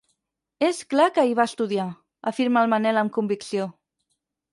[0.67, 1.85] És clar que hi va estudiar
[2.31, 3.69] —afirma el Manel amb convicció—.